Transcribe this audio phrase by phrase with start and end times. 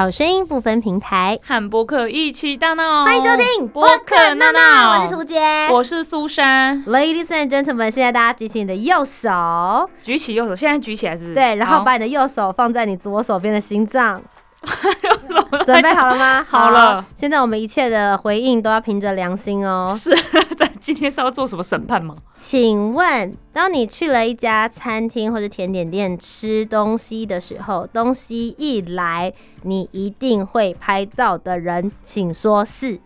[0.00, 3.04] 好声音不分平台，和播客一起大闹。
[3.04, 4.98] 欢迎收听播客闹闹。
[4.98, 5.38] 我是图杰，
[5.70, 6.82] 我是苏珊。
[6.86, 11.34] Ladies and gentlemen，现在大家举起你的右手，举起右手，现在举起来是不是？
[11.34, 14.22] 对，然后把你的右手放在你左手边的心脏，
[15.64, 16.44] 准备好了吗？
[16.48, 17.04] 好了。
[17.16, 19.88] 现在我们一切的回应都要凭着良心哦。
[19.96, 20.10] 是
[20.56, 22.16] 在今天是要做什么审判吗？
[22.34, 33.00] 请问，当你去了一家餐厅或者甜点店吃东西的时候，东西一来，你一定会拍照的人，请说是。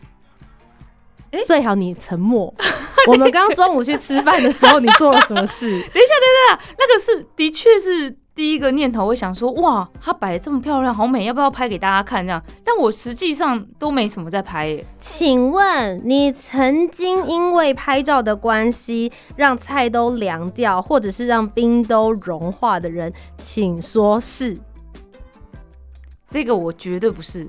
[1.46, 2.54] 最好你沉默。
[3.08, 5.68] 我们刚中午去吃饭的时候，你做了什么事？
[5.68, 12.26] 等一下，等一下，那个是的确是第一个念头，会想说，哇，它摆的这么漂亮，好美，要不要拍给大家看？
[12.26, 14.84] 这样，但我实际上都没什么在拍耶。
[14.98, 24.58] 请问你曾经因为拍照的关系让菜都凉掉，或者是让冰都融化的人，请说是。
[26.26, 27.46] 这个我绝对不是。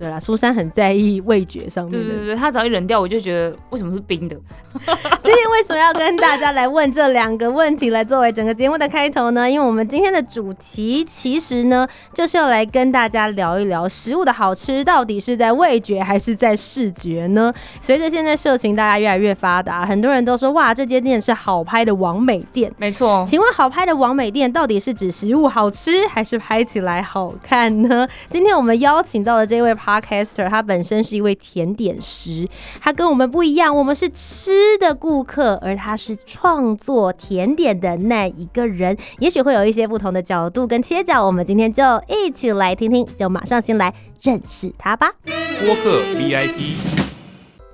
[0.00, 2.06] 对啦，苏珊很在意味觉上面的。
[2.06, 4.34] 对对对，她只要一冷掉，我就觉得为什么是冰的？
[5.22, 9.50] 今天为什么要跟大家来问这两个问题，来作为整个节目的开头呢？
[9.50, 17.52] 因为我们今天的主题其实呢，就是要来跟大家聊一聊食物的好吃到底是在味觉还是在视觉呢？
[17.82, 22.72] 随着现在社群大家越来越发达，很多人都说哇，这间店是好拍的王美店。
[22.78, 28.08] 没错，请问好拍的王美店到底是指食物好吃，还是拍起来好看呢？
[28.30, 32.46] 今天我们邀请到的这位 podcaster，他本身是一位甜点师，
[32.80, 43.92] 他跟我们不一样，我们是吃的顾客，而他是创作甜点的那一个人，也许会有一些不同的角度跟切角，我们今天就一起来听听，就马上先来
[44.22, 45.12] 认识他吧。
[45.24, 47.09] 播客 VIP，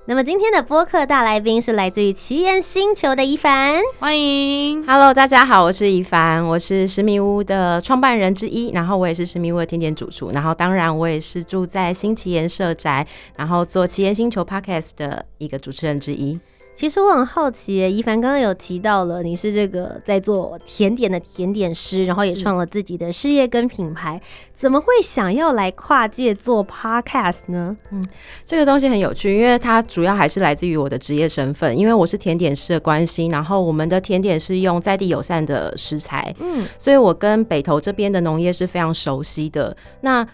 [0.09, 3.81] 那么今天的播客大来宾是来自于奇岩星球的一凡。
[3.99, 4.87] 欢迎。
[4.87, 16.39] Hello，大家好，我是一凡，我是十米屋的创办人之一，然后我也是十米屋的甜点主厨，然后当然我也是住在新奇岩社宅，然后做奇岩星球 Podcast 的一个主持人之一。
[16.77, 24.21] 其实我很好奇，一凡刚刚有提到了你是这个在做甜点的甜点师，然后也创了自己的事业跟品牌，
[24.55, 27.75] 怎么会想要来跨界做 podcast 呢？
[27.93, 28.07] 嗯
[28.45, 39.75] 这个东西很有趣，因为它主要还是来自于我的职业身份，因为我是甜点师的关系，然后我们的甜点是用在地友善的食材，嗯，所以我跟北投这边的农业是非常熟悉的。
[40.03, 40.29] 那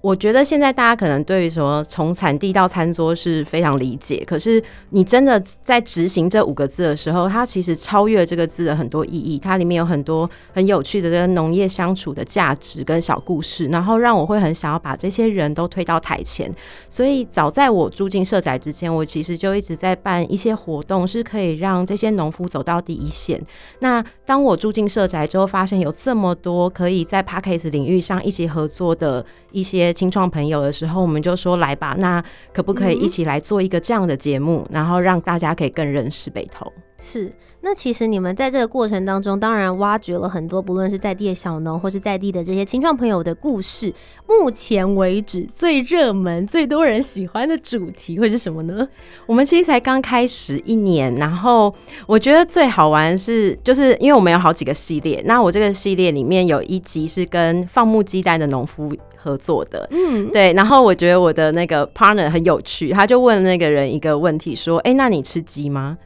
[0.00, 16.50] 我觉得现在大家可能对于什么从产地到餐桌是非常理解，可是你真的在执行这五个字的时候，它其实超越这个字的很多意义，它里面有很多很有趣的跟农业相处的价值跟小故事，然后让我会很想要把这些人都推到台前。
[16.88, 23.38] 所以早在我住进社宅之前，我其实就一直在办一些活动，是可以让这些农夫走到第一线。
[23.80, 36.72] 那当我住进社宅之后，发现有这么多可以在 p a c k a g e 领域上一起合作的一些青创朋友的时候，我们就说来吧，那可不可以一起来做一个这样的节目，然后让大家可以更认识北投？
[37.00, 37.32] 是。
[37.62, 43.92] 那其实你们在这个过程当中，当然挖掘了很多，不论是在地的小农，或是在地的这些青创朋友的故事。
[44.26, 48.88] 目前为止最热门、最多人喜欢的主题会是什么呢？
[49.26, 51.74] 我们其实才刚开始一年，然后
[52.06, 58.90] 我觉得最好玩是，就是因为我们有好几个系列，那我这个系列里面有一集是跟放牧鸡蛋的农夫
[59.22, 65.98] 合作的，嗯，对，然后我觉得我的那个 partner 很有趣，他就问那个人一个问题，说：“哎、那你吃鸡吗？”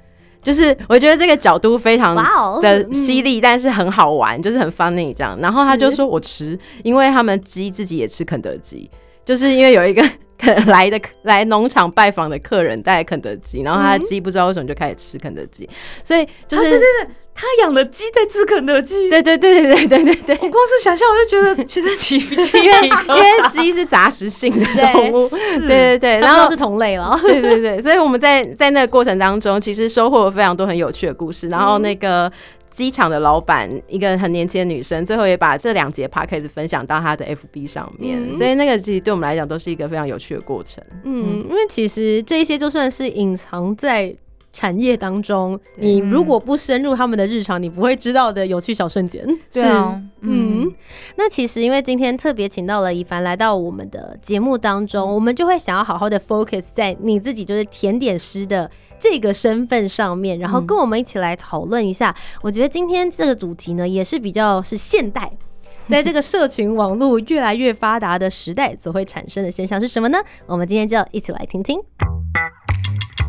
[0.43, 2.14] 就是我觉得这个角度非常
[2.61, 5.38] 的犀利，但是很好玩，就是很 funny 这样。
[5.40, 8.90] 然后他就说：“我吃，因为他们鸡自己也吃肯德基，
[9.25, 10.03] 就是因为有一个
[10.67, 15.69] 来的来农场拜访的客人带肯德基，然后他的鸡不知道为什么就开始吃肯德基，
[16.03, 20.15] 所以就是对对对、他养的鸡在吃肯德基，对对对对对对对。
[20.15, 27.19] 对我。”光是想象我就觉得 其实因为因为鸡是杂食性的动物，对对对，然后是同类了。
[27.23, 31.49] 对对对，所以我们在在那个过程当中，其实收获了非常多很有趣的故事。
[31.49, 32.31] 然后那个
[32.75, 38.32] 机场的老板，一个很年轻的女生，最后也把这两节 p a c k a g e 分享到她的 FB 上面，嗯。
[38.32, 40.82] 所以那个其实对我们来讲都是一个非常有趣的过程。
[41.05, 44.12] 嗯，因为其实这一些就算是隐藏在
[44.54, 49.26] 产业当中，你如果不深入他们的日常，你不会知道的有趣小瞬间。
[49.52, 50.74] 对啊，嗯嗯，，
[51.16, 62.14] 那其实因为今天特别请到了一凡来到我们的节目当中，我们就会想要好好的 focus 在你自己就是甜点师的这个身份上面，然后跟我们一起来讨论一下。
[62.40, 65.30] 我觉得今天这个主题呢，也是比较是现代。
[65.90, 70.18] 在这个社群网络越来越发达的时代，所会产生的现象是什么呢？
[70.46, 71.78] 我们今天就一起来听听。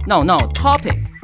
[0.07, 1.15] 闹闹 Topic。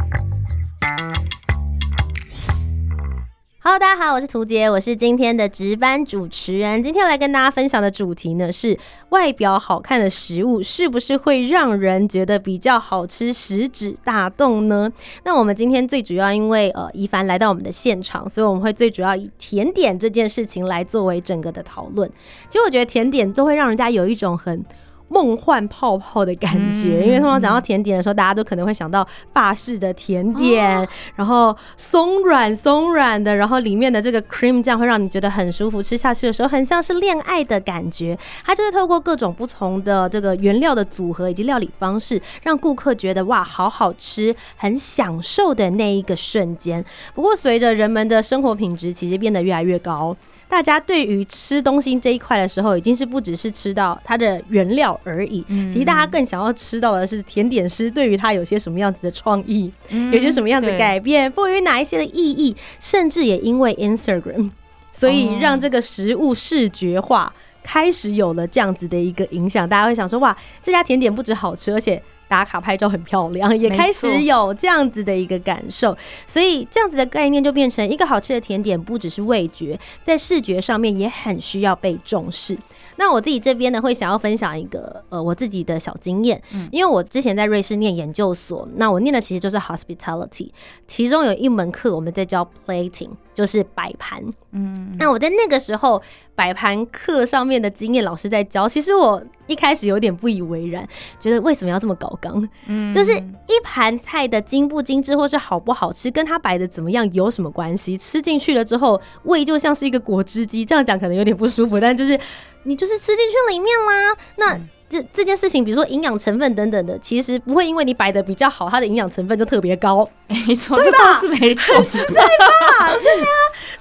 [3.64, 6.82] Hello，大家好，我是图杰，我是今天的值班主持人。
[6.82, 8.76] 今天来跟大家分享的主题呢是
[9.10, 14.92] 外表好看的食物是不是会让人觉得比较好吃，食指大动呢？
[15.26, 22.10] 那我们今天最主要因为呃一凡来到我们的现场，所以我们会最主要以甜点这件事情来作为整个的讨论。
[22.50, 24.66] 其实我觉得甜点都会让人家有一种很。
[25.12, 38.18] 梦幻泡泡的感觉，嗯因为通常讲到甜点的时候，大家都可能会想到法式的甜点，然后松软松软的，然后里面的这个 cream 酱会让你觉得很舒服，吃下去的时候很像是恋爱的感觉。
[38.46, 46.84] 它就是透过各种不同的这个原料的组合以及料理方式，让顾客觉得哇好好吃，很享受的那一个瞬间。
[47.14, 50.16] 不过随着人们的生活品质其实变得越来越高。
[50.52, 59.72] 大家对于吃东西这一块的时候，已经是不只是吃到它的原料而已，其实大家更想要吃到的是甜点师对于它有些什么样子的创意，
[60.12, 64.50] 有些什么样子的改变，赋予哪一些的意义，甚至也因为 Instagram，
[64.92, 67.34] 所以让这个食物视觉化
[67.64, 69.68] 开始有了这样子的一个影响。
[69.68, 75.98] 大家会想说，哇，这家甜点不止好吃，而且打卡拍照很漂亮，也开始有这样子的一个感受。
[76.26, 82.58] 所以这样子的概念就变成一个好吃的甜点，不只是味觉，在视觉上面也很需要被重视。
[83.02, 90.52] 那我自己这边呢，会想要分享一个呃我自己的小经验，嗯因为我之前在瑞士念研究所，那我念的其实就是 hospitality，
[90.88, 94.24] 其中有一门课我们在教 plating，就是摆盘。
[94.52, 96.00] 嗯，那我在那个时候
[96.36, 100.88] 摆盘课上面的经验，老师在教，其实我一开始有点不以为然，
[101.20, 102.48] 觉得为什么要这么搞纲？
[102.68, 107.98] 嗯 就是一盘菜的精不精致，或是好不好吃，跟它摆的怎么样有什么关系？
[107.98, 112.20] 吃进去了之后，胃就像是一个果汁机，这样讲可能有点不舒服，但就是
[112.64, 114.16] 你就是吃进去里面啦。
[114.38, 114.60] 那
[114.90, 120.08] 这这件事情，比如说营养成分等等的，其实不会因为你摆的比较好，它的营养成分就特别高。
[120.28, 122.00] 没错，对吧是没错， 所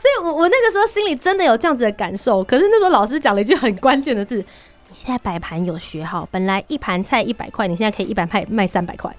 [0.09, 2.45] 以我我那个时候心里真的有这样子的感受。
[2.45, 4.45] 可是那时候老师讲了一句很关键的字。
[4.91, 9.15] 你现在摆盘有学好，本来一盘菜一百块，你现在可以一盘菜卖三百块，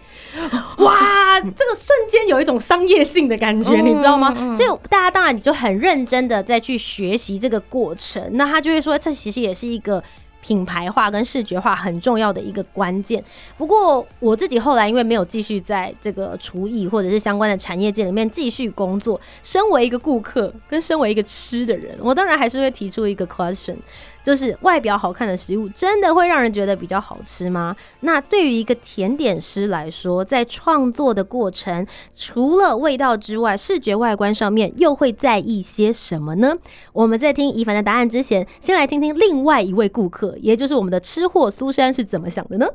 [0.80, 1.40] 哇！
[1.40, 4.34] 这个瞬间有一种商业性的感觉，你知道吗？
[4.54, 10.04] 所以大家当然你就很认真的在去学习这个过程，那他就会说，这其实也是一个
[10.42, 13.24] 品牌化跟视觉化很重要的一个关键。
[13.58, 23.78] 不过我自己后来因为没有继续在这个厨艺或者是相关的产业界里面继续工作，身为一个顾客跟身为一个吃的人，我当然还是会提出一个 question，
[24.24, 27.76] 就是外表好看的食物真的会让人觉得比较好吃吗？
[28.02, 31.86] 那对于一个甜点师来说，在创作的过程，
[32.16, 36.56] 除了味道之外，视觉外观上面又会在意些什么呢？
[36.94, 42.66] 我们在听怡凡的答案之前，先来听听另外一位顾客，也就是我们的吃货苏珊是怎么想的呢？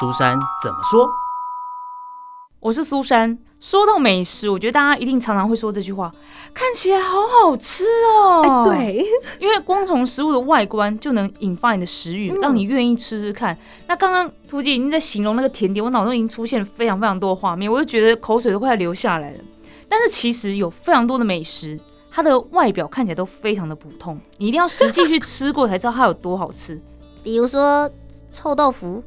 [0.00, 1.08] 苏珊怎么说？
[2.60, 3.38] 我是苏珊。
[3.60, 6.12] 说到美食，我觉得大家一定常常会说这句话，
[6.54, 8.42] 看起来好好吃哦。
[8.42, 9.06] 哎，，对，
[9.40, 13.56] 因为光从食物的外观就能引发你的食欲，嗯让你愿意吃吃看。
[13.88, 19.38] 那刚刚图姐已经在形容那个甜点，我脑中已经出现非常非常多的画面，我就觉得口水都快流下来了。
[19.88, 21.76] 但是其实有非常多的美食，
[22.12, 26.80] 它的外表看起来都非常的普通，你一定要实际去吃过才知道它有多好吃。
[27.24, 27.90] 比如说
[28.30, 29.02] 臭豆腐，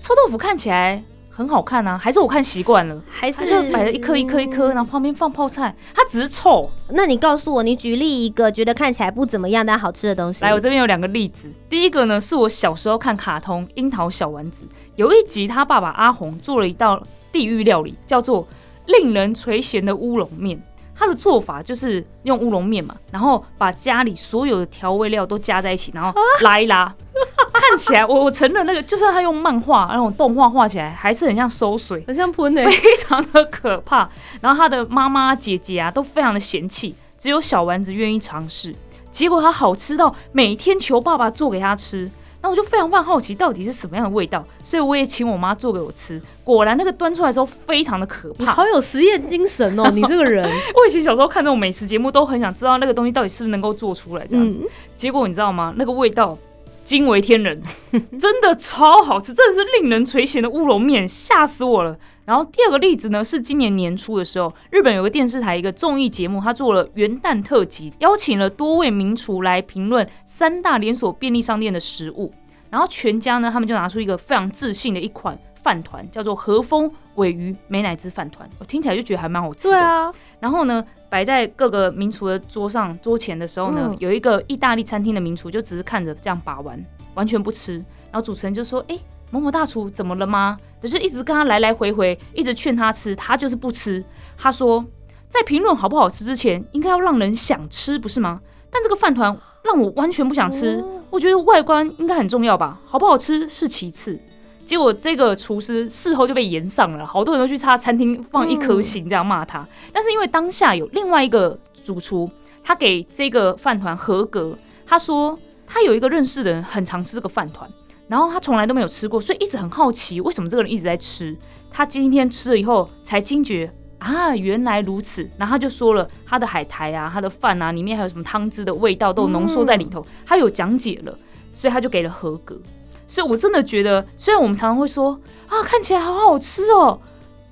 [0.00, 1.02] 臭豆腐看起来
[1.36, 6.70] 很好看啊，还是我看习惯了，还是就摆了一颗一颗一颗，然后旁边放泡菜，它只是臭。
[6.88, 10.42] 那你告诉我，你举例一个觉得看起来不怎么样但好吃的东西。
[10.42, 11.46] 来，我这边有两个例子。
[11.68, 14.64] 第一个呢，是我小时候看卡通《樱桃小丸子》，
[14.94, 18.48] 有一集他爸爸阿红做了一道地狱料理，叫做
[18.86, 20.58] 令人垂涎的乌龙面。
[20.98, 26.86] 他的做法就是用乌龙面嘛，然后把家里所有的调味料都加在一起，然后拉一拉，
[27.68, 32.04] 看起来我我承认那个，就算他用漫画那种动画画起来，还是很像收水。
[32.06, 34.08] 很像喷的、非常的可怕。
[34.40, 38.74] 然后他的妈妈、姐姐啊都非常的嫌弃，只有小丸子愿意尝试。
[39.10, 42.10] 结果他好吃到每天求爸爸做给他吃。
[42.42, 46.22] 那那我就非常非常好奇到底是什么样的味道，所以我也请我妈做给我吃。
[46.44, 48.52] 果然那个端出来的时候非常的可怕。
[48.52, 50.48] 好有实验精神哦， 你这个人。
[50.48, 54.60] 我以前小时候看那种美食节目，都很想知道那个东西到底是不是能够做出来这样子。
[54.62, 55.74] 嗯结果你知道吗？
[55.76, 56.38] 那个味道
[56.86, 57.60] 惊为天人，
[58.16, 61.98] 真的超好吃，真的是令人垂涎的乌龙面，吓死我了。
[62.24, 72.32] 然后第二个例子呢，是今年年初的时候，日本有个电视台一个综艺节目，它做了元旦特辑，邀请了多位名厨来评论三大连锁便利商店的食物。
[72.70, 75.36] 然后全家呢，他们就拿出一个非常自信的一款
[75.66, 78.48] 饭团，叫做和风尾鱼美乃滋饭团。
[78.60, 79.70] 我听起来就觉得还蛮好吃的。
[79.70, 86.80] 对啊，然后呢，摆在各个名厨的桌上桌前的时候呢，嗯有一个意大利餐厅的名厨就只是看着这样把玩，
[87.14, 87.74] 完全不吃。
[88.12, 88.96] 然后主持人就说：“哎、
[89.32, 94.04] 某某大厨怎么了吗？”就是一直跟他来来回回，一直劝他吃，他就是不吃。
[94.38, 94.84] 他说，
[95.28, 98.40] 在评论好不好吃之前，应该要让人想吃，不是吗？
[98.70, 100.84] 但这个饭团让我完全不想吃。
[101.10, 104.20] 我觉得外观应该很重要吧，好不好吃是其次。
[104.66, 109.66] 结果这个厨师事后就被延上了，好多人都去他餐厅放一颗星这样骂他。
[109.92, 112.28] 但是因为当下有另外一个主厨，
[112.64, 117.70] 他给这个饭团合格，他说他有一个认识的人很常吃这个饭团，
[118.08, 121.36] 然后他从来都没有吃过，所以一直很好奇为什么这个人一直在吃。
[121.70, 125.28] 他今天吃了以后才惊觉啊，原来如此。
[125.38, 131.16] 然后他就说了他的海苔啊，他的饭啊，里面还有什么汤汁的味道都浓缩在里头，他有讲解了，
[131.54, 132.60] 所以他就给了合格。
[133.08, 136.98] 所以我真的觉得，虽然我们常常会说啊，看起来好好吃哦，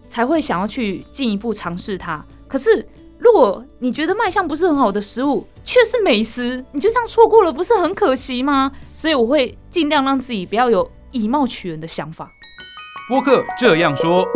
[0.07, 2.25] 才会想要去进一步尝试它。
[2.49, 2.87] 可是
[3.19, 8.71] 如果你觉得卖相不是很好的食物却是美食，你就这样错过了，不是很可惜吗？
[8.95, 12.29] 所以我会尽量让自己不要有以貌取人的想法。
[13.09, 14.27] 播客这样说，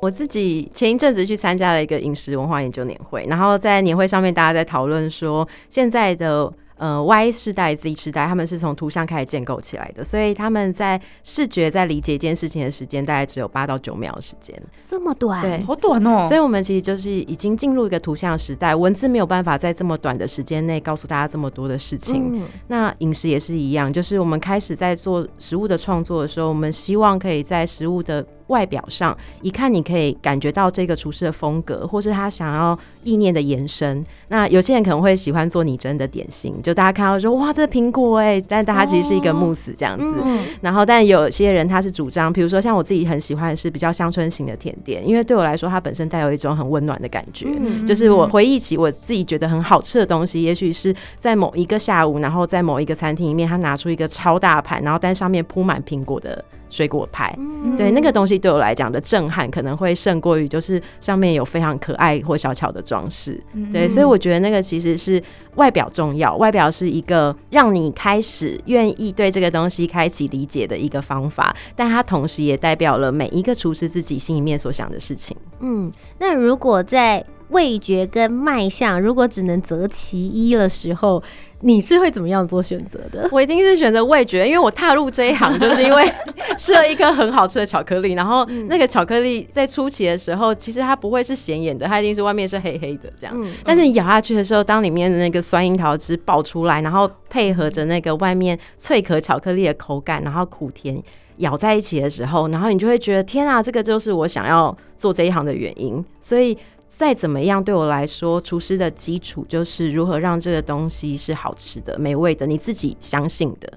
[0.00, 14.58] 我自己前一阵子去参加了一个饮食文化研究年会，然后在年会上面，大家在讨论说，现在的呃 Y 世代、Z 世代，他们是从图像开始建构起来的，所以他们在视觉在理解一件事情的时间，大概只有八到九秒的时间。
[14.88, 22.40] 这么短，对好短哦，所以，我们其实就是已经进入一个图像时代，文字没有办法在这么短的时间内告诉大家这么多的事情。
[22.40, 34.04] 嗯，那饮食也是一样，就是我们开始在做食物的创作的时候，我们希望可以在食物的外表上，一看你可以感觉到这个厨师的风格，或是他想要意念的延伸。
[34.28, 40.20] 那有些人可能会喜欢做拟真的点心，就大家看到说哇，这苹果哎，但大家其实是一个慕斯这样子。
[40.24, 47.46] 嗯然后，但有些人他是主张，比如说像我自己很喜欢的是比较乡村型的甜点，因为对我来说，它本身带有一种很温暖的感觉。
[47.48, 57.30] 嗯就是我回忆起我自己觉得很好吃的东西，也许是在某一个下午，然后在某一个餐厅里面，他拿出一个超大盘，然后但上面铺满苹果的水果派。
[57.38, 63.38] 嗯对，那个东西对我来讲的震撼，可能会胜过于就是上面有非常可爱或小巧的装饰。
[63.52, 65.22] 嗯对，所以我觉得那个其实是
[65.56, 75.36] 外表重要，外表是一个让你开始愿意对这个东西开启理解的一个方法，但它同时也代表了每一个厨师自己心里面所想的事情。
[75.60, 81.20] 嗯，那如果在味觉跟卖相如果只能择其一的时候，
[81.62, 83.28] 你是会怎么样做选择的？
[83.32, 86.12] 我一定是选择味觉，因为我踏入这一行就是因为
[86.58, 93.34] 吃了一颗很好吃的巧克力，然后那个巧克力在初期的时候，其实它不会是显眼的，它一定是外面是黑黑的这样。
[93.36, 101.00] 嗯但是你咬下去的时候，当里面的那个酸樱桃汁爆出来，然后配合着那个外面脆壳巧克力的口感，然后苦甜
[101.38, 106.04] 咬在一起的时候，然后你就会觉得天啊，这个就是我想要做这一行的原因。
[106.20, 106.56] 所以
[106.88, 113.72] 再怎么样，对我来说，厨师的基础就是如何让这个东西是好吃的、美味的，你自己相信的。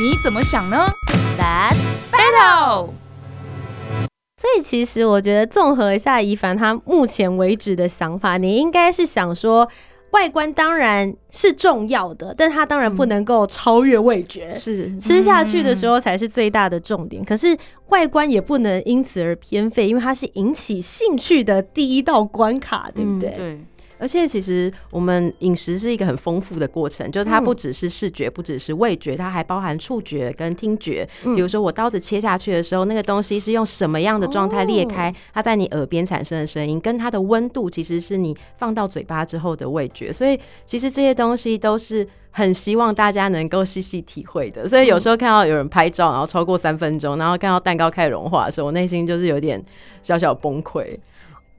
[0.00, 0.86] 你怎么想呢
[1.36, 1.76] ？Let's
[2.12, 2.90] battle！
[4.36, 9.68] 所以其实我觉得综合一下一凡他目前为止的想法，你应该是想说。
[10.12, 14.50] 外观当然是重要的，但它当然不能够超越味觉。
[14.52, 17.22] 是吃下去的时候才是最大的重点。
[17.22, 17.54] 可是
[17.88, 23.34] 外观也不能因此而偏废，因为它是引起兴趣的第一道关卡，对不对？
[23.36, 23.60] 对，
[23.98, 31.08] 而且其实我们饮食是一个很丰富的过程，就是它嗯不只是视觉，不只是味觉，它还包含触觉跟听觉。
[31.24, 40.12] 嗯比如说我刀子切下去的时候，那个东西是用什么样的状态裂开，它在你耳边产生的声音，跟它的温度，其实是你放到嘴巴之后的味觉。
[40.12, 42.06] 所以其实这些东西都是。
[42.30, 49.60] 很希望大家能够细细体会的，所以有时候看到有人拍照，然后超过三分钟，然后看到蛋糕开始融化的时候，我内心就是有点
[50.02, 50.96] 小小崩溃。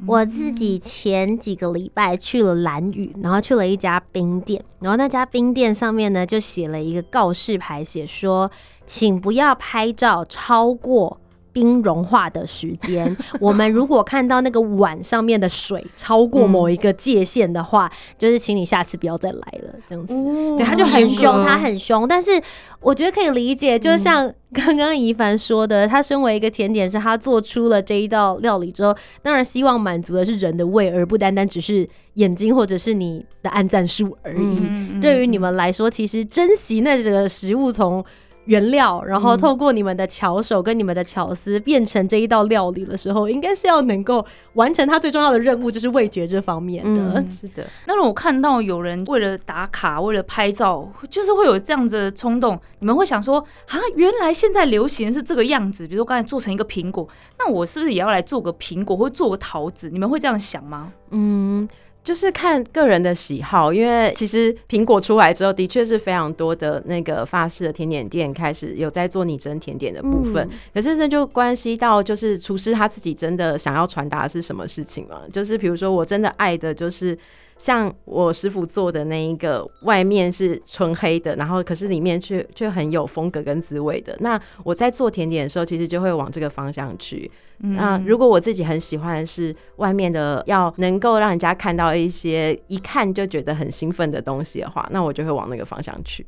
[0.08, 8.50] 我自己前几个礼拜去了蓝屿，然后去了一家冰店，然后那家冰店上面呢就写了一个告示牌，写说
[8.86, 11.20] 请不要拍照超过。
[11.60, 13.18] 冰融化的时间。
[13.42, 20.14] 我们如果看到那个碗上面的水超过某一个界限的话，就是请你下次不要再来了，这样子。
[20.58, 22.32] 对，他就很凶，他很凶，但是
[22.80, 35.02] 我觉得可以理解，就像刚刚怡凡说的，他身为一个甜点师，他做出了这一道料理之后，当然希望满足的是人的胃，而不单单只是眼睛或者是你的按赞数而已。
[35.02, 38.06] 对于你们来说，其实珍惜那个食物从。
[38.50, 47.24] 原料，然后透过你们的巧手跟你们的巧思变成这一道料理的时候，应该是要能够完成它最重要的任务，就是味觉这方面的。
[47.30, 47.64] 是的。
[47.86, 53.38] 那如果看到有人为了打卡、为了拍照，就是会有这样子的冲动，你们会想说
[53.68, 55.88] 啊，原来现在流行是这个样子。
[55.88, 59.92] 比如说刚才做成一个苹果，那我是不是也要来做个苹果，或做个桃子？
[59.92, 60.92] 你们会这样想吗？
[61.12, 61.70] 嗯。
[62.04, 70.50] 就是看个人的喜好，因为其实苹果出来之后，的确是非常多的那个法式的甜点店开始有在做拟真甜点的部分。
[70.74, 75.22] 可是这就关系到，就是厨师他自己真的想要传达的是什么事情嘛？
[75.32, 77.18] 就是比如说，我真的爱的就是。
[77.60, 84.16] 像我师傅做的那一个，外面是纯黑的，然后可是里面却却很有风格跟滋味的。
[84.22, 87.30] 那我在做甜点的时候，其实就会往这个方向去。
[87.58, 96.26] 那如果我自己很喜欢的是外面的，要能够让人家看到一些一看就觉得很兴奋的东西的话，那我就会往那个方向去。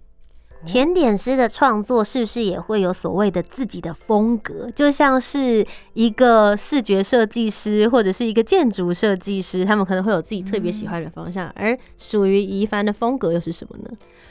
[0.66, 4.70] 甜点师的创作是不是也会有所谓的自己的风格？
[4.76, 11.50] 就像是一个视觉设计师或者是一个建筑设计师，他们可能会有自己特别喜欢的方向。
[11.56, 13.90] 而属于一凡的风格又是什么呢？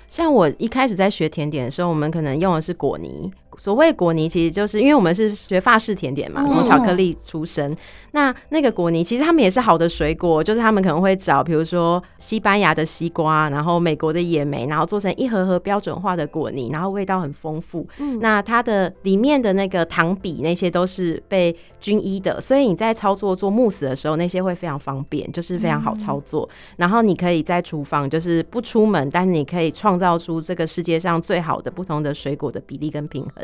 [0.09, 3.31] 像我一开始在学甜点的时候，我们可能用的是果泥。
[3.59, 7.77] 所谓果泥，其实就是因为我们是学法式甜点嘛，从巧克力出身。
[8.13, 17.87] 那那个果泥，其实他们也是好的水果，就是他们可能会找，比如说西班牙的西瓜，然后美国的野莓，然后做成一盒盒标准化的果泥，然后味道很丰富。
[17.99, 26.49] 嗯那它的里面的那个糖比那些都是被均一的，所以你在操作做慕斯的时候，那些会非常方便，就是非常好操作。
[26.77, 33.40] 然后你可以在厨房就是不出门，但是你可以创造出这个世界上最好的不同的水果的比例跟平衡。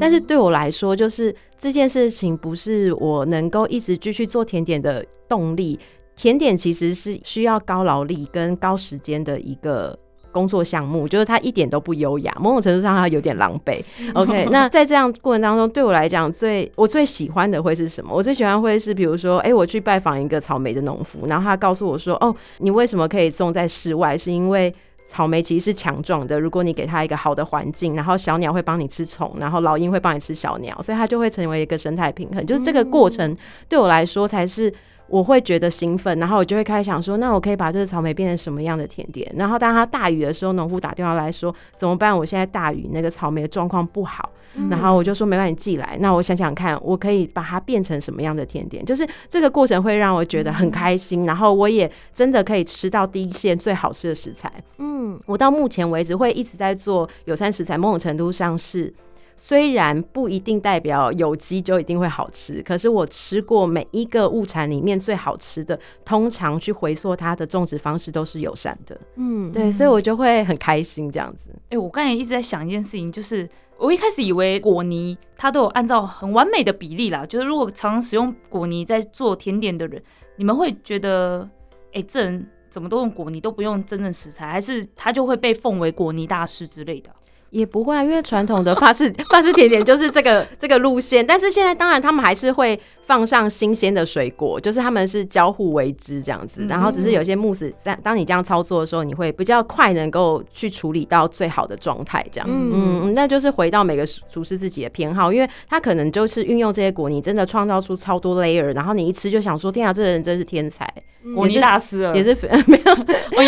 [0.00, 5.78] 但是对我来说，就是这件事情不是我能够一直继续做甜点的动力。
[6.16, 9.98] 甜点其实是需要高劳力跟高时间的一个
[10.30, 13.82] 工作项目，就是它一点都不优雅，某种程度上它有点狼狈。
[14.14, 18.14] OK， 那在这样过程当中，对我来讲，最我最喜欢的会是什么？
[18.14, 24.16] 我最喜欢会是，比如说，哎，我去拜访一个草莓的农夫，然后他告诉我说，哦，你为什么可以种在室外？
[24.16, 24.72] 是因为
[25.06, 32.44] 草莓其实是强壮的，如果你给它一个好的环境，然后小鸟会帮你吃虫，然后老鹰会帮你吃小鸟，所以它就会成为一个生态平衡。
[32.44, 33.36] 就是这个过程
[33.68, 34.72] 对我来说才是。
[35.06, 39.30] 我会觉得兴奋，然后我就会开始想说，那我可以把这个草莓变成什么样的甜点？
[39.36, 42.16] 然后当它大雨的时候，农夫打电话来说怎么办？
[42.16, 44.30] 我现在大雨，那个草莓的状况不好。
[44.70, 45.96] 然后我就说没关系，寄来。
[46.00, 48.84] 那我想想看，我可以把它变成什么样的甜点？
[48.84, 54.52] 就是这个过程会让我觉得很开心，然后我也真的可以吃到第一线最好吃的食材。
[54.78, 58.92] 嗯，我到目前为止会一直在做有餐食材，某种程度上是。
[59.36, 68.98] 虽然不一定代表有机就一定会好吃，可是我吃过每一个物产里面最好吃的，通常去回溯它的种植方式都是友善的。
[69.16, 71.50] 嗯，对，所以我就会很开心这样子。
[71.70, 80.02] 哎，我刚才一直在想一件事情，就是我一开始以为果泥它都有按照很完美的比例啦，就是如果常常使用果泥在做甜点的人，
[80.36, 81.48] 你们会觉得，
[81.92, 87.10] 哎，这人怎么都用果泥，都不用真正食材，还是他就会被奉为果泥大师之类的？
[87.54, 103.02] 也不会啊，因为传统的法式 法式甜点就是这个这个路线，但是现在当然他们还是会放上新鲜的水果，就是他们是交互为之这样子，然后只是有些慕斯在当你这样操作的时候，你会比较快能够去处理到最好的状态，这样，嗯。
[103.04, 110.92] 嗯，那就是回到每个厨师自己的偏好，因为他可能就是运用这些果泥，真的创造出超多 layer，然后你一吃就想说，天啊，这人真是天才，
[111.36, 112.34] 果泥大师，也是
[112.66, 112.94] 没有，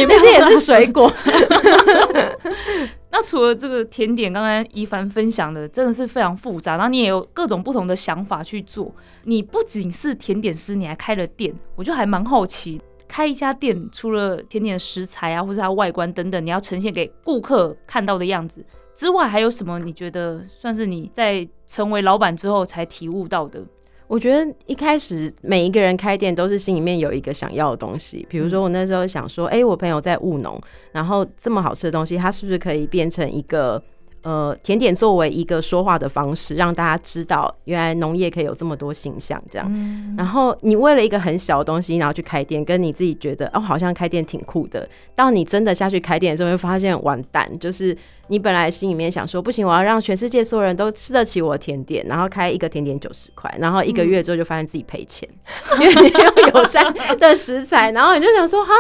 [0.06, 1.12] 那些也是水果。
[3.18, 8.94] 那除了这个甜点，刚刚一凡分享的真的是非常复杂，然后你也有各种不同的想法去做。
[9.24, 18.62] 你不仅是甜点师，你还开了店，我就还蛮好奇，开一家店除了甜点食材啊，或者它外观等等，你要呈现给顾客看到的样子
[18.94, 19.78] 之外，还有什么？
[19.78, 23.64] 你觉得算是你在成为老板之后才体悟到的？
[24.08, 30.60] 我觉得一开始每一个人开店都是心里面有一个想要的东西，比如说我那时候想说，哎，我朋友在务农，
[30.92, 33.82] 然后这么好吃的东西，它是不是可以变成一个
[34.22, 39.68] 呃甜点作为一个说话的方式，让大家知道原来农业可以有这么多形象这样。
[40.16, 47.96] 然后你为了一个很小的东西，然后去开店，跟你自己觉得哦好像开店挺酷的，到你真的下去开店的时候，会发现完蛋，就是
[48.28, 55.28] 你本来心里面想说不行，我要让全世界所有人都吃得起我的甜点，然后开一个甜点九十块，然后一个月之后就发现自己赔钱，
[55.80, 56.84] 因为你用友善
[57.18, 58.72] 的食材，然后你就想说哈，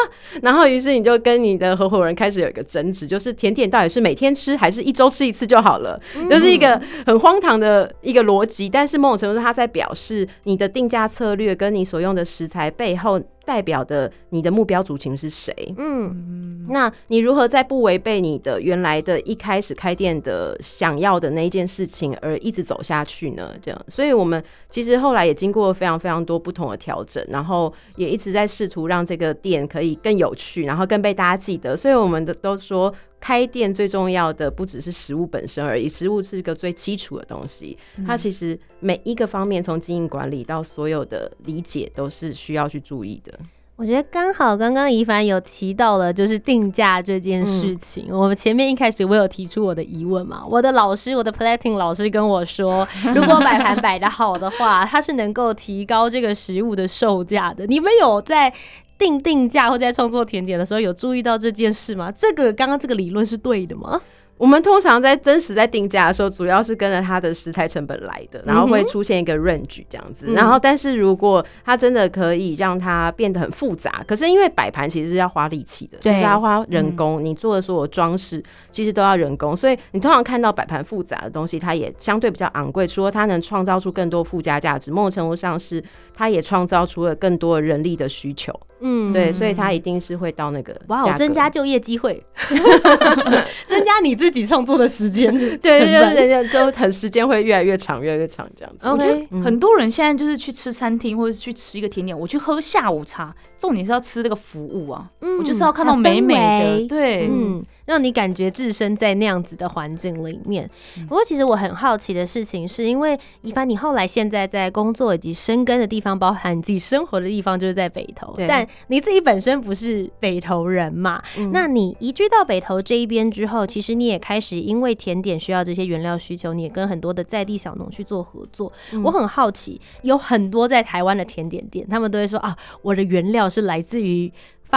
[0.42, 15.54] 然后于是你就跟你的合伙人开始有一个争执，就是甜点到底是每天吃还是一周吃一次就好了，就是一个很荒唐的一个逻辑，但是某种程度上他在表示你的定价策略跟你所用的食材背后代表的你的目标族群是谁。
[15.78, 23.54] 嗯，那你如何在不违背你的原来的一开始开店的想要的那一件事情而一直走下去呢？
[23.62, 31.76] 这样，所以我们其实后来也经过非常非常多不同的调整，然后也一直在试图让这个店可以更有趣，然后更被大家记得。
[31.76, 37.76] 所以我们的都说，开店最重要的不只是食物本身而已，食物是一个最基础的东西。
[38.06, 43.32] 它其实每一个方面，从经营管理到所有的理解，都是需要去注意的。
[43.74, 48.06] 我觉得刚好刚刚怡凡有提到了，就是定价这件事情。
[48.10, 57.66] 我们前面一开始我有提出我的疑问嘛，我的老师，我的 plating 老师跟我说， 如果摆盘摆的好的话，它是能够提高这个食物的售价的。
[57.66, 58.50] 你们有在
[58.98, 62.10] 定定价或在创作甜点的时候有注意到这件事吗？
[62.10, 64.00] 这个刚刚这个理论是对的吗？
[64.38, 70.26] 我们通常在真实在定价的时候，主要是跟着它的食材成本来的，然后会出现一个 range 这样子。
[70.34, 82.86] 然后，但是如果它真的可以让它变得很复杂，可是因为摆盘其实是要花力气的，就是要花人工，你做的所有装饰其实都要人工，所以你通常看到摆盘复杂的东西，它也相对比较昂贵。
[82.86, 85.82] 除了它能创造出更多附加价值，某种程度上是
[86.16, 88.52] 它也创造出了更多人力的需求。
[88.80, 92.22] 嗯，对，所以它一定是会到那个哇，增加就业机会，
[93.68, 98.86] 增加你自己创作的时间， 对，对对人家就很时间会越来越长，越来越长这样子。
[98.86, 106.34] 我觉得 OK，很多人现在就是去吃餐厅，或者是去吃一个甜点，我去喝下午茶，重点是要吃这个服务啊，嗯我就是要看到美美
[106.82, 110.68] 的，对，嗯，让你感觉置身在那样子的环境里面。
[110.98, 121.22] 嗯不过，其实我很好奇的事情，是因为一凡，你后来现在在工作以及生根的地方，包含你自己生活的地方，就是在北投，但你自己本身不是北投人嘛？
[121.38, 128.72] 嗯那你移居到北投这一边之后，其实你也开始因为甜点需要这些原料需求，你也跟很多的在地小农去做合作。
[128.92, 134.32] 嗯我很好奇，有很多在台湾的甜点店，他们都会说啊，我的原料是来自于。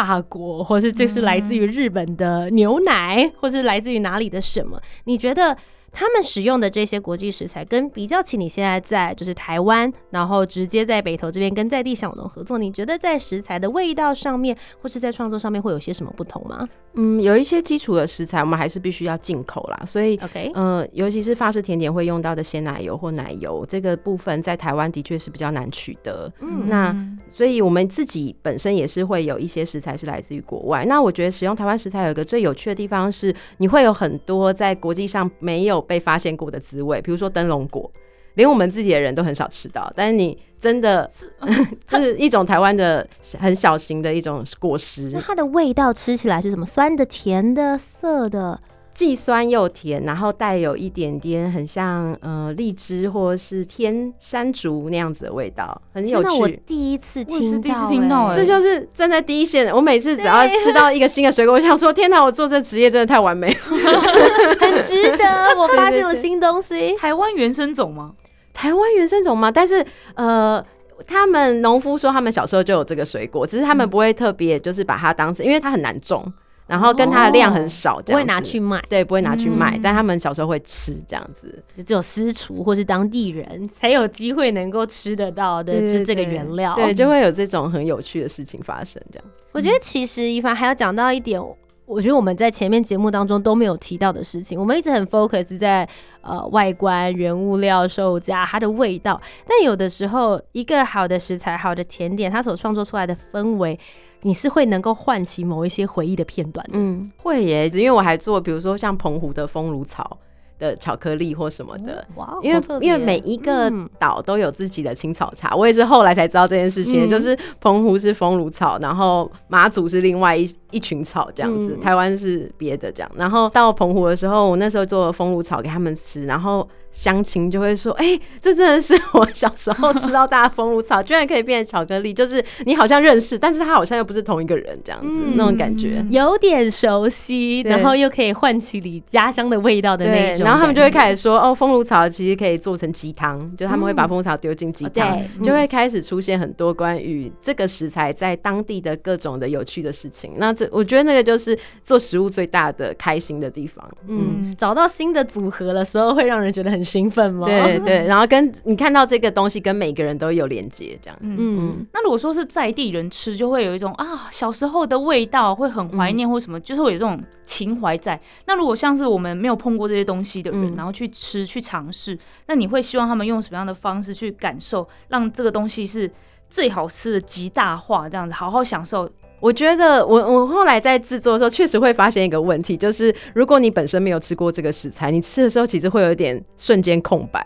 [0.05, 4.81] 法国，或是这是来自于日本的牛奶，或是来自于哪里的什么？
[5.03, 5.57] 你觉得
[5.91, 20.17] 他们使用的这些国际食材，跟比较起你现在在就是台湾，然后直接在北投这边跟在地小农合作，你觉得在食材的味道上面，或是在创作上面会有些什么不同吗嗯，有一些基础的食材，我们还是必须要进口啦，所以。
[20.23, 26.31] ？OK，呃，尤其是法式甜点会用到的鲜奶油或奶油，这个部分在台湾的确是比较难取得。
[26.41, 26.95] 嗯那
[27.29, 30.83] 所以我们自己本身也是会有一些食材是来自于国外。
[30.85, 37.91] 那我觉得使用台湾食材有一个最有趣的地方是，你会有很多在国际上没有被发现过的滋味，比如说灯笼果，
[38.35, 41.09] 连我们自己的人都很少吃到，但是你真的
[41.87, 43.07] 就是一种台湾的
[43.39, 46.65] 很小型的一种果实那，它的味道吃起来是什么？
[46.65, 48.59] 酸的、甜的、涩的？
[48.93, 56.61] 既酸又甜，然后带有一点点很像呃荔枝或是天山竹那样子的味道，很有趣。
[56.65, 59.75] 第一次我第一次听到这就是站在第一线的。
[59.75, 63.59] 我每次只要吃到一个新的水果，我想说：天哪，我做这职业真的太完美了。
[64.59, 65.25] 很值得。
[65.57, 66.95] 我发现了新东西。
[66.97, 68.13] 台湾原生种吗？
[68.53, 69.51] 台湾原生种吗？
[69.51, 70.63] 但是呃。
[71.07, 76.21] 他们农夫说，他们小时候就有这个水果，只是他们不会特别就是把它当成，因为它很难种，
[76.69, 81.63] 然后跟它的量很少，这样子不会拿去卖，对，不会拿去卖，嗯但他们小时候会吃这样子。
[81.73, 86.75] 就只有私厨或是当地人才有机会能够吃得到的，是这个原料。
[86.75, 89.27] 对，就会有这种很有趣的事情发生，这样。
[89.51, 91.41] 我觉得其实一凡还要讲到一点，
[91.87, 95.89] 我觉得我们在前面节目当中都没有提到的事情，我们一直很 focus 在
[96.21, 103.79] 呃外观、原物料、售价、它的味道，但有的时候一个好的食材、好的甜点，它所创作出来的氛围。
[104.21, 110.17] 你是会能够唤起某一些回忆的片段的，嗯，会耶，因为我还做，比如说像澎湖的风炉草
[110.57, 112.05] 的巧克力或什么的。
[112.15, 113.89] 哇，因为因为每一个嗯。
[113.97, 117.09] 岛都有自己的青草茶，我也是后来才知道这件事情，嗯。
[117.09, 123.11] 就是澎湖是风炉草，然后马祖是另外一一群草这样子，嗯台湾是别的这样。
[123.15, 140.45] 然后到澎湖的时候，我那时候做风炉草给他们吃，然后乡亲就会说：“哎、这真的是我小时候吃到大的风炉草，居然可以变成巧克力，就是你好像认识，但是他好像又不是同一个人这样子，嗯那种感觉。”有点熟悉，然后又可以唤起你家乡的味道的那对，种。
[140.45, 150.33] 然后他们就会开始说，哦，风炉草其实可以做成鸡汤，就他们会把风炉草丢进鸡哦汤，对就会开始出现很多关于这个食材在当地的各种的有趣的事情。
[150.37, 153.89] 那这我觉得那个就是做食物最大的开心的地方。
[154.07, 157.45] 嗯，找到新的组合的时候，会让人觉得很兴奋吗？
[157.47, 161.17] 对 对，然后跟你看到这个东西跟每个人都有连接，这样。
[161.21, 161.37] 嗯。
[161.39, 168.19] 嗯，那如果说是在地人吃，就会有一种啊小时候的味道，会很怀念或什么，就是会有这种情怀在。
[168.45, 172.17] 那如果像是我们没有碰过这些东西的人，嗯然后去吃去尝试，
[172.47, 176.09] 那你会希望他们用什么样的方式去感受，让这个东西是
[176.49, 179.09] 最好吃的极大化，这样子好好享受？
[179.39, 187.43] 我觉得我我后来在制作的时候，确实会发现一个问题，就是如果你本身没有吃过这个食材，你吃的时候其实会有一点瞬间空白。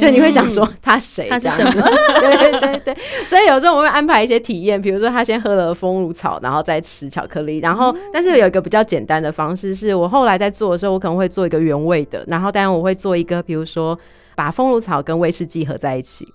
[0.00, 1.28] 就你会想说他谁？
[1.28, 1.70] 他是什么？
[2.18, 2.96] 对对对对，
[3.28, 13.96] 所以有时候我们会安排一些体验，比如说他先喝了蜂乳草，然后再吃巧克力，然后但是有一个比较简单的方式，是我后来在做的时候，我可能会做一个原味的，然后当然我会做一个，比如说
[14.34, 16.26] 把蜂乳草跟威士忌合在一起。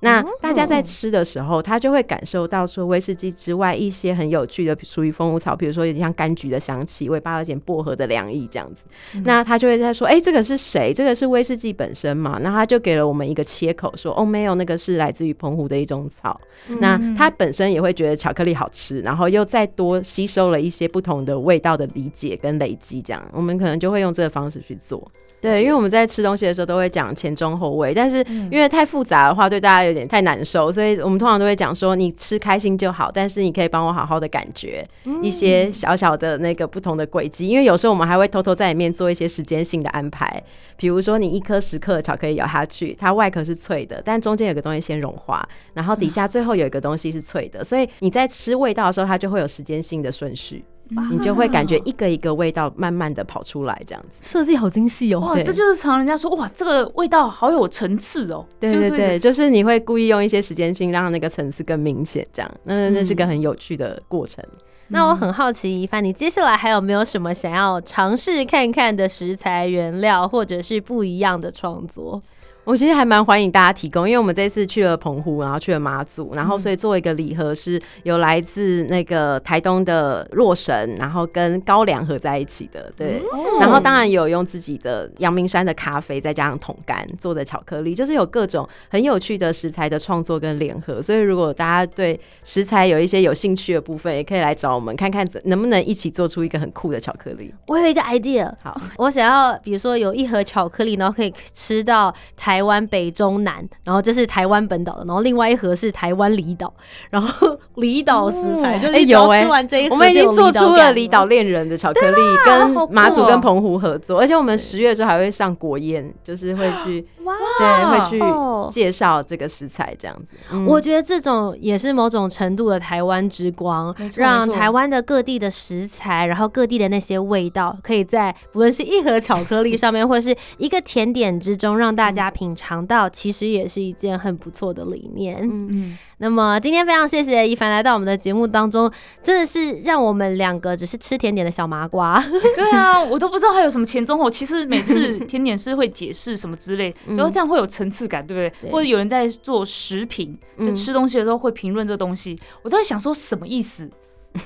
[0.00, 8.84] 那大家在吃的时候，他就会感受到说威士忌之外一些很有趣的属于蜂乳草，比如说有点像柑橘的香气，尾巴有点薄荷的凉意这样子。
[9.24, 10.92] 那他就会在说，哎、这个是谁？
[10.92, 12.38] 这个是威士忌本身嘛？
[12.42, 16.38] 那他就给了我们一个切口，说，哦，没有，那个是来自于澎湖的一种草。
[16.80, 25.10] 那他本身也会觉得巧克力好吃，然后又再多吸收了一些不同的味道的理解跟累积，这样我们可能就会用这个方式去做。
[25.46, 28.16] 对，因为我们在吃东西的时候都会讲前中后味，但是
[28.50, 34.84] 因为太复杂的话，对大家有点太难受，所以我们通常都会讲说，你吃开心就好，但是你可以帮我好好的感觉
[35.22, 40.42] 一些小小的那个不同的轨迹，因为有时候我们还会偷偷在里面做一些时间性的安排，
[40.76, 50.64] 比如说你一颗十克的巧克力咬下去，它外壳是脆的，但中间有个东西先融化，然后底下最后有一个东西是脆的，所以你在吃味道的时候，它就会有时间性的顺序。
[51.10, 54.18] 你就会感觉一个一个味道慢慢的跑出来，这样子。
[54.20, 55.20] 设计好精细哦。
[55.20, 58.46] 哇，这就是常人家说哇，这个味道好有层次哦。
[58.60, 64.44] 对对对，就是你会故意用一些时间性让那个层次更明显，这样，那那是个很有趣的过程。
[64.88, 72.22] 那我很好奇，一凡，你接下来还有没有什么想要尝试看看的食材原料，或者是不一样的创作？
[72.66, 83.22] 我其实还蛮欢迎大家提供，因为我们这次去了澎湖，然后去了马祖，然后所以做一个礼盒是有来自那个台东的洛神，然后跟高粱合在一起的，对。
[83.60, 91.00] 然后当然有用自己的阳明山的咖啡，再加上桶干做的巧克力，就是有各种很有趣的食材的创作跟联合。
[91.00, 97.54] 所以如果大家对食材有一些有兴趣的部分，也可以来找我们看看怎能不能一起做出一个很酷的巧克力。
[97.68, 106.72] 我有一个 idea，好，我想要，比如说有一盒巧克力，然后可以吃到台湾北中南，然后这是台湾本岛的，然后另外一盒是台湾离岛，
[107.10, 113.26] 然后离岛食材、就是有哎吃完这一盒我们已经做出了离岛恋人的巧克力，跟马祖哦。
[113.26, 118.68] 跟澎湖合作，而且我们十月的时候还会上国宴，就是会去哇对会哦。
[118.70, 120.36] 去介绍这个食材这样子。
[120.50, 120.64] 嗯。
[120.66, 135.38] 我觉得这种也是某种程度的台湾之光让台湾的各地的食材，然后各地的那些味道，可以在不论是一盒巧克力上面，或是一个甜点之中，让大家品尝到，其实也是一件很不错的理念。
[135.42, 135.68] 嗯。
[135.72, 138.90] 嗯，那么今天非常谢谢一凡来到我们的节目当中，
[139.22, 142.24] 真的是让我们两个只是吃甜点的小麻瓜，
[142.56, 144.30] 对啊，我都不知道还有什么前中后。
[144.30, 148.52] 其实每次甜点师会解释什么之类，嗯然后这样会有层次感，对不对？
[148.70, 153.90] 对或者有人在做食品，就嗯吃东西的时候会评论这东西，我都在想说什么意思？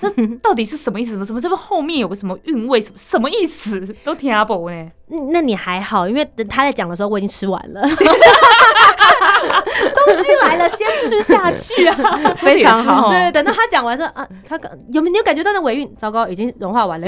[0.00, 0.08] 这
[0.40, 1.12] 到底是什么意思？
[1.12, 1.40] 什么什么？
[1.40, 2.80] 这不后面有个什么韵味？
[2.80, 3.80] 什么什么意思？
[4.04, 4.90] 都听阿伯呢？
[5.08, 7.82] 嗯那你还好，因为等他在讲的时候我已经吃完了，
[10.14, 12.34] 东西来了先吃下去啊。
[12.36, 15.94] 非常好哦 对，等到他讲完说啊，他感有没你有感觉到那尾韵？
[15.96, 17.06] 糟糕，已经融化完了。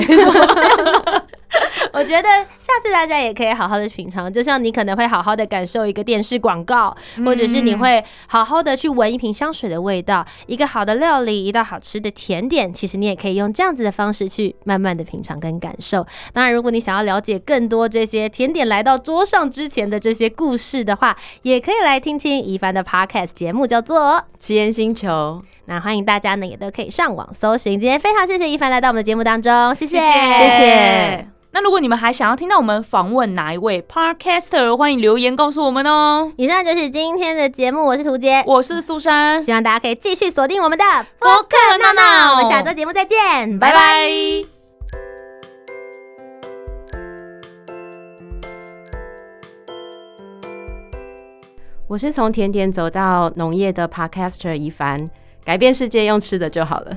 [1.92, 2.28] 我觉得
[2.58, 16.06] 下次大家也可以好好的品尝，就像你可能会好好的感受一个电视广告，或者是你会好好的去闻一瓶香水的味道，一个好的料理，一道好吃的甜点，其实你也可以用这样子的方式去慢慢的品尝跟感受。
[16.32, 24.24] 当然，如果你想要了解更多这些甜点来到桌上之前的这些故事的话，也可以来听听一凡的 podcast 节目，叫做。
[24.38, 27.78] 奇岩星球，那欢迎大家呢，也都可以上网搜寻。
[27.78, 31.41] 今天非常谢谢一凡来到我们的节目当中，谢谢，谢谢谢谢。
[31.54, 36.32] 那如果你们还想要听到我们访问哪一位 Podcaster，欢迎留言告诉我们哦。
[36.38, 40.84] 以上就是今天的节目，我是涂杰，我是苏珊，希望大家可以继续锁定我们的
[41.18, 44.08] 播客闹闹我们下周节目再见，拜拜拜。
[51.86, 55.06] 我是从甜点走到农业的 Podcaster 一凡，
[55.44, 56.96] 改变世界用吃的就好了。